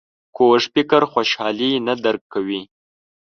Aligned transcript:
کوږ 0.35 0.61
فکر 0.73 1.01
خوشحالي 1.11 1.71
نه 1.87 1.93
درک 2.03 2.23
کوي 2.33 2.61